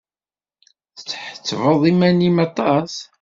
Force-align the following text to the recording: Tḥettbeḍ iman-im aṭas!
Tḥettbeḍ 0.97 1.81
iman-im 1.91 2.37
aṭas! 2.47 2.93